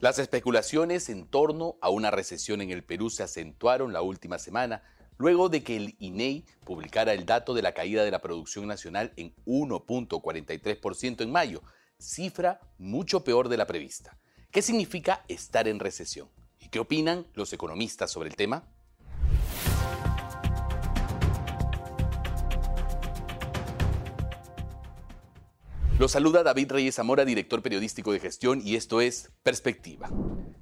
[0.00, 4.84] Las especulaciones en torno a una recesión en el Perú se acentuaron la última semana,
[5.16, 9.12] luego de que el INEI publicara el dato de la caída de la producción nacional
[9.16, 11.64] en 1.43% en mayo,
[11.98, 14.16] cifra mucho peor de la prevista.
[14.52, 16.28] ¿Qué significa estar en recesión?
[16.60, 18.68] ¿Y qué opinan los economistas sobre el tema?
[25.98, 30.08] Lo saluda David Reyes Zamora, director periodístico de gestión, y esto es Perspectiva.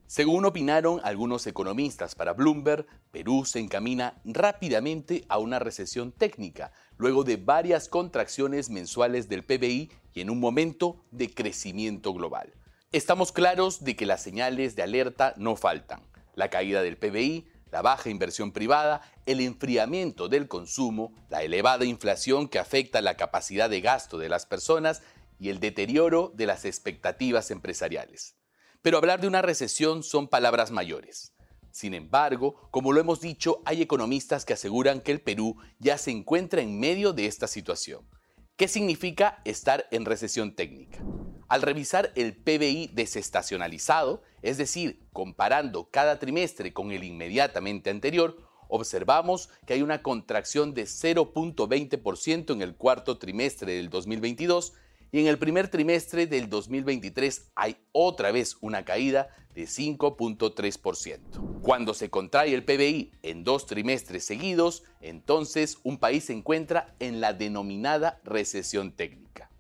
[0.06, 7.22] Según opinaron algunos economistas para Bloomberg, Perú se encamina rápidamente a una recesión técnica, luego
[7.22, 12.54] de varias contracciones mensuales del PBI y en un momento de crecimiento global.
[12.90, 16.00] Estamos claros de que las señales de alerta no faltan.
[16.34, 22.48] La caída del PBI, la baja inversión privada, el enfriamiento del consumo, la elevada inflación
[22.48, 25.02] que afecta la capacidad de gasto de las personas
[25.38, 28.36] y el deterioro de las expectativas empresariales.
[28.82, 31.34] Pero hablar de una recesión son palabras mayores.
[31.72, 36.10] Sin embargo, como lo hemos dicho, hay economistas que aseguran que el Perú ya se
[36.10, 38.08] encuentra en medio de esta situación.
[38.56, 41.04] ¿Qué significa estar en recesión técnica?
[41.48, 49.50] Al revisar el PBI desestacionalizado, es decir, comparando cada trimestre con el inmediatamente anterior, observamos
[49.66, 54.72] que hay una contracción de 0.20% en el cuarto trimestre del 2022
[55.12, 61.60] y en el primer trimestre del 2023 hay otra vez una caída de 5.3%.
[61.62, 67.20] Cuando se contrae el PBI en dos trimestres seguidos, entonces un país se encuentra en
[67.20, 69.50] la denominada recesión técnica.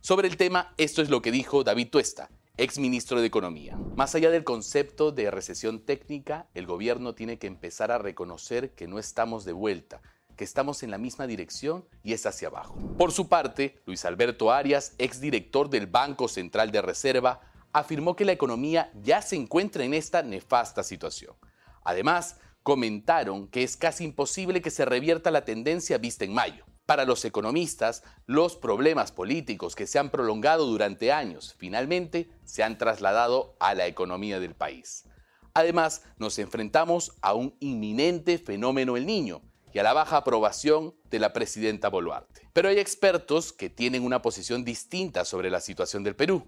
[0.00, 3.78] Sobre el tema, esto es lo que dijo David Tuesta, ex ministro de Economía.
[3.96, 8.86] Más allá del concepto de recesión técnica, el gobierno tiene que empezar a reconocer que
[8.86, 10.02] no estamos de vuelta,
[10.38, 12.78] que estamos en la misma dirección y es hacia abajo.
[12.96, 17.40] Por su parte, Luis Alberto Arias, exdirector del Banco Central de Reserva,
[17.72, 21.34] afirmó que la economía ya se encuentra en esta nefasta situación.
[21.84, 26.64] Además, comentaron que es casi imposible que se revierta la tendencia vista en mayo.
[26.86, 32.78] Para los economistas, los problemas políticos que se han prolongado durante años finalmente se han
[32.78, 35.04] trasladado a la economía del país.
[35.52, 41.18] Además, nos enfrentamos a un inminente fenómeno el niño, y a la baja aprobación de
[41.18, 42.48] la presidenta Boluarte.
[42.52, 46.44] Pero hay expertos que tienen una posición distinta sobre la situación del Perú.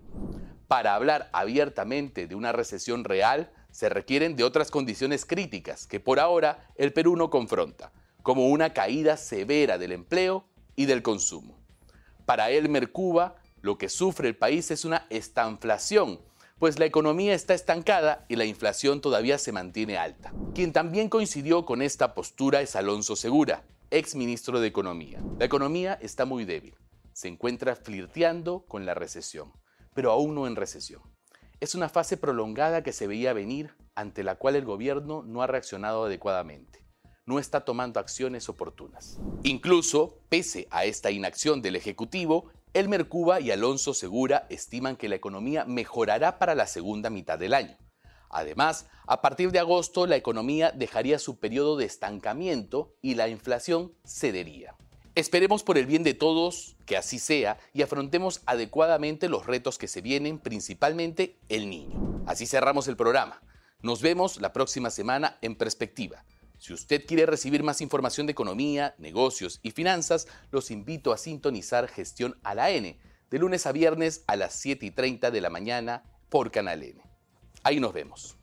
[0.68, 6.20] Para hablar abiertamente de una recesión real, se requieren de otras condiciones críticas que por
[6.20, 7.92] ahora el Perú no confronta,
[8.22, 10.44] como una caída severa del empleo
[10.76, 11.58] y del consumo.
[12.26, 16.20] Para Elmer Cuba, lo que sufre el país es una estanflación
[16.60, 20.30] pues la economía está estancada y la inflación todavía se mantiene alta.
[20.54, 25.22] Quien también coincidió con esta postura es Alonso Segura, ex ministro de Economía.
[25.38, 26.76] La economía está muy débil,
[27.14, 29.54] se encuentra flirteando con la recesión,
[29.94, 31.00] pero aún no en recesión.
[31.60, 35.46] Es una fase prolongada que se veía venir, ante la cual el gobierno no ha
[35.46, 36.80] reaccionado adecuadamente
[37.26, 39.20] no está tomando acciones oportunas.
[39.44, 45.16] Incluso, pese a esta inacción del Ejecutivo, Elmer Cuba y Alonso Segura estiman que la
[45.16, 47.76] economía mejorará para la segunda mitad del año.
[48.28, 53.92] Además, a partir de agosto la economía dejaría su periodo de estancamiento y la inflación
[54.06, 54.76] cedería.
[55.16, 59.88] Esperemos por el bien de todos que así sea y afrontemos adecuadamente los retos que
[59.88, 62.22] se vienen, principalmente el niño.
[62.26, 63.42] Así cerramos el programa.
[63.82, 66.24] Nos vemos la próxima semana en perspectiva.
[66.60, 71.88] Si usted quiere recibir más información de economía, negocios y finanzas, los invito a sintonizar
[71.88, 72.98] Gestión a la N,
[73.30, 77.02] de lunes a viernes a las 7 y 30 de la mañana por Canal N.
[77.62, 78.39] Ahí nos vemos.